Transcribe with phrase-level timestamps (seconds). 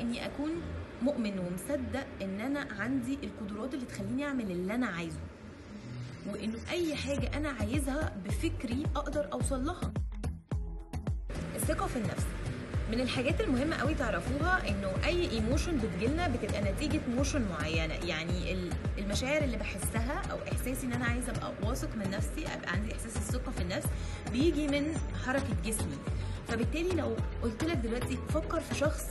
[0.00, 0.50] اني اكون
[1.02, 5.18] مؤمن ومصدق ان أنا عندي القدرات اللي تخليني اعمل اللي أنا عايزه.
[6.32, 9.92] وانه اي حاجة أنا عايزها بفكري أقدر اوصل لها.
[11.56, 12.24] الثقة في النفس.
[12.92, 17.94] من الحاجات المهمة قوي تعرفوها انه اي emotion بتجيلنا بتبقى نتيجة motion معينة.
[17.94, 22.72] يعني ال- المشاعر اللي بحسها أو احساسي ان أنا عايزة ابقى واثق من نفسي ابقى
[22.72, 23.86] عندي احساس الثقة في النفس
[24.32, 24.94] بيجي من
[25.26, 25.98] حركة جسمي.
[26.48, 29.10] فبالتالي لو قلت لك دلوقتي فكر في شخص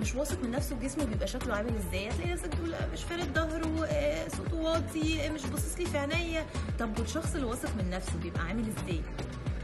[0.00, 3.34] مش واثق من نفسه وجسمه بيبقى شكله عامل إزاي؟ هتلاقي نفسك بتقول آه، مش فارد
[3.34, 6.46] ظهره آه، صوته واطي آه، مش باصص لي في عينيا.
[6.78, 9.00] طب والشخص اللي واثق من نفسه بيبقى عامل إزاي؟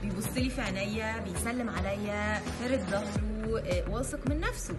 [0.03, 4.75] بيبص لي في عينيا بيسلم عليا فارد ظهره واثق من نفسه.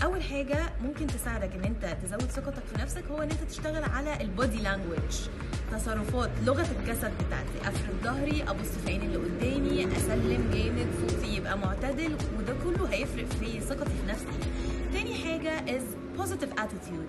[0.00, 4.20] فاول حاجة ممكن تساعدك إن أنت تزود ثقتك في نفسك هو إن أنت تشتغل على
[4.20, 5.28] البودي لانجويج
[5.72, 7.68] تصرفات لغة الجسد بتاعتي.
[7.68, 13.26] افرد ظهري أبص في عين اللي قدامي أسلم جامد صوتي يبقى معتدل وده كله هيفرق
[13.26, 14.26] في ثقتي في نفسي.
[14.92, 15.80] تاني حاجة
[16.18, 17.08] positive attitude.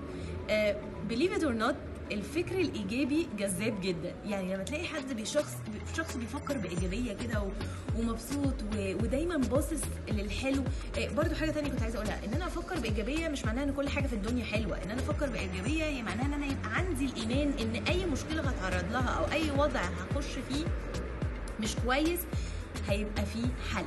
[0.50, 0.73] uh,
[1.11, 1.76] believe it or not
[2.12, 4.16] الفكر الإيجابي جذاب جدا.
[4.26, 5.54] يعني لما تلاقي حد بشخص
[5.98, 7.44] شخص بيفكر بإيجابية كده
[8.00, 9.81] ومبسوط ودايما باصص
[10.12, 10.64] للحلو.
[10.98, 12.26] آه، برضو حاجة تانية كنت عايزة أقولها.
[12.26, 14.78] إن أنا أفكر بإيجابية مش معناها إن كل حاجة في الدنيا حلوة.
[14.84, 18.92] إن أنا أفكر بإيجابية هي معناها إن أنا يبقى عندي الإيمان إن أي مشكلة هتعرض
[18.92, 20.66] لها أو أي وضع هخش فيه
[21.59, 22.20] مش كويس
[22.89, 23.86] هيبقى فيه حل.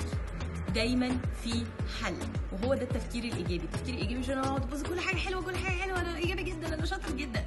[0.75, 1.65] دايما في
[2.03, 2.15] حل.
[2.53, 3.57] وهو ده التفكير الإيجابي.
[3.65, 6.75] التفكير الإيجابي مش أنا أقعد بص كل حاجة حلوة كل حاجة حلوة أنا إيجابي جدا
[6.75, 7.45] أنا شاطر جدا.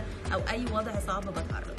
[0.00, 1.78] مشكلة أو أي وضع صعب بتعرض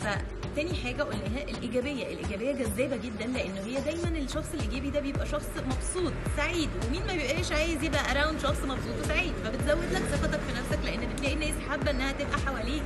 [0.00, 5.48] فتاني حاجة قلناها الإيجابية، الإيجابية جذابة جدا لأنه هي دايما الشخص الإيجابي ده بيبقى شخص
[5.66, 6.68] مبسوط سعيد.
[6.86, 11.08] ومين ما بيبقاش عايز يبقى أراوند شخص مبسوط وسعيد؟ فبتزود لك ثقتك في نفسك لأن
[11.14, 12.82] بتلاقي الناس حابة إنها تبقى حواليك.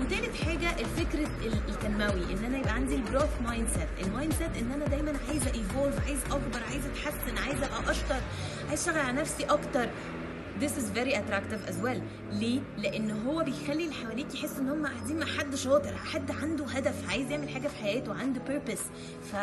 [0.00, 2.32] وتالت حاجة الفكر ال- التنموي.
[2.32, 6.18] إن أنا يبقى عندي ال growth mindset ال mindset إن أنا دايما عايزة evolve عايز
[6.30, 8.20] أكبر عايزة أتحسن عايزة ابقى أشطر
[8.68, 9.88] عايز أشتغل على نفسي أكتر.
[10.60, 12.00] This is very attractive as well
[12.32, 16.64] ليه؟ لأن هو بيخلي اللي حواليك يحسوا إن هم قاعدين مع حد شاطر حد عنده
[16.64, 18.82] هدف عايز يعمل حاجة في حياته عنده purpose
[19.32, 19.36] ف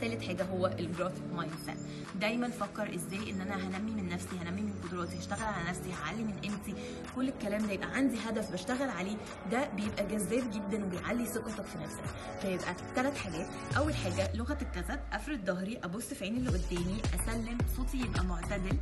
[0.00, 1.76] تالت حاجة هو ال growth mindset
[2.14, 6.22] دايما فكر إزاي إن أنا هنمي من نفسي هنمي من قدراتي هشتغل على نفسي هعلي
[6.24, 6.74] من قيمتي.
[7.16, 9.16] كل الكلام ده يبقى عندي هدف بشتغل عليه.
[9.50, 12.04] ده بيبقى جذاب جدا وبيعلي ثقتك في نفسك.
[12.42, 13.46] فيبقى ثلاث حاجات.
[13.76, 15.00] أول حاجة لغة الجسد.
[15.12, 18.76] أفرد ظهري أبص في عين اللي قدامي أسلم صوتي يبقى معتدل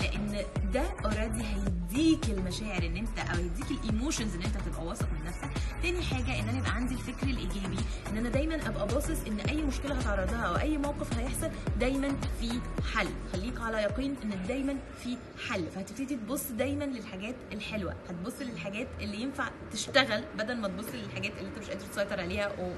[0.00, 5.08] لأن ده already هيديك المشاعر إن أنت أو هيديك ال emotions إن أنت تبقى واثق
[5.12, 5.50] من نفسك.
[5.82, 7.78] تاني حاجة إن أنا يبقى عندي الفكر الإيجابي.
[8.14, 12.08] ان أنا دايما ابقى باصص إن أي مشكلة هتعرض لها أو أي موقف هيحصل دايما
[12.40, 12.60] في
[12.94, 13.08] حل.
[13.32, 15.16] خليك على يقين ان دايما في
[15.48, 15.66] حل.
[15.74, 17.94] فهتبتدي تبص دايما للحاجات الحلوة.
[18.08, 22.48] هتبص للحاجات اللي ينفع تشتغل بدل ما تبص للحاجات اللي أنت مش قادر تسيطر عليها
[22.60, 22.72] و...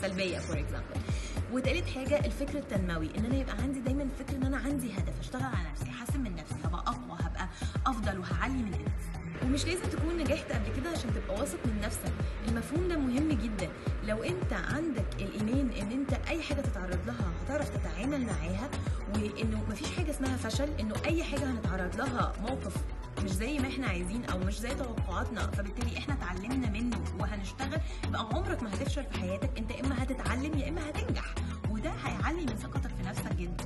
[0.00, 0.86] سلبيه for example
[1.52, 3.10] وتالت حاجة الفكر التنموي.
[3.18, 6.34] إن أنا يبقى عندي دايما فكر إن أنا عندي هدف أشتغل على نفسي أحسن من
[6.36, 7.48] نفسي هبقى أقوى هبقى
[7.86, 12.12] أفضل وهعلي من قيمتي ومش لازم تكون نجحت قبل كده عشان تبقى واثق من نفسك.
[12.48, 13.68] المفهوم ده مهم جدا.
[14.06, 18.68] لو انت عندك الإيمان ان انت اي حاجة تتعرض لها هتعرف تتعامل معاها
[19.14, 22.76] وانه مفيش حاجة اسمها فشل انه اي حاجة هنتعرض لها موقف
[23.24, 28.20] مش زي ما إحنا عايزين أو مش زي توقعاتنا فبالتالي إحنا اتعلمنا منه وهنشتغل يبقى
[28.32, 31.34] عمرك ما هتفشل في حياتك انت اما هتتعلم يا اما هتنجح
[31.70, 33.64] وده هيعلي من ثقتك في نفسك جدا.